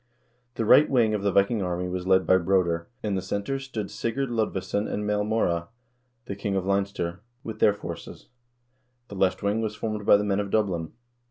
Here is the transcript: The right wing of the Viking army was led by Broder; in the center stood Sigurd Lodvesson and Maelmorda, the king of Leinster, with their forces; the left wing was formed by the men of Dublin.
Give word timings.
The 0.55 0.65
right 0.65 0.89
wing 0.89 1.13
of 1.13 1.21
the 1.21 1.31
Viking 1.31 1.61
army 1.61 1.87
was 1.87 2.07
led 2.07 2.25
by 2.25 2.37
Broder; 2.37 2.89
in 3.03 3.13
the 3.13 3.21
center 3.21 3.59
stood 3.59 3.91
Sigurd 3.91 4.29
Lodvesson 4.31 4.87
and 4.91 5.05
Maelmorda, 5.05 5.67
the 6.25 6.35
king 6.35 6.55
of 6.55 6.65
Leinster, 6.65 7.21
with 7.43 7.59
their 7.59 7.75
forces; 7.75 8.29
the 9.09 9.15
left 9.15 9.43
wing 9.43 9.61
was 9.61 9.75
formed 9.75 10.03
by 10.07 10.17
the 10.17 10.23
men 10.23 10.39
of 10.39 10.49
Dublin. 10.49 10.93